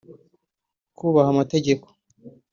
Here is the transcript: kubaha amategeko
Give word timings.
kubaha 0.97 1.29
amategeko 1.33 1.87